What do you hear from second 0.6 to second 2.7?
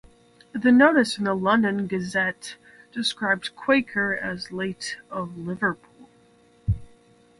notice in the "London Gazette"